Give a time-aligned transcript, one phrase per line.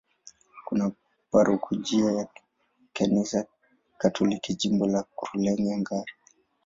[0.65, 0.91] Kuna
[1.31, 2.27] parokia ya
[2.93, 3.45] Kanisa
[3.97, 6.11] Katoliki, Jimbo la Rulenge-Ngara.